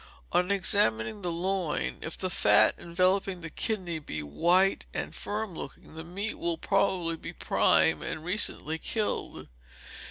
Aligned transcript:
On 0.31 0.49
examining 0.49 1.21
the 1.21 1.31
loin, 1.31 1.99
if 2.01 2.17
the 2.17 2.31
fat 2.31 2.73
enveloping 2.79 3.41
the 3.41 3.51
kidney 3.51 3.99
be 3.99 4.23
white 4.23 4.87
and 4.95 5.13
firm 5.13 5.53
looking, 5.53 5.93
the 5.93 6.03
meat 6.03 6.39
will 6.39 6.57
probably 6.57 7.17
be 7.17 7.33
prime 7.33 8.01
and 8.01 8.25
recently 8.25 8.79
killed. 8.79 9.47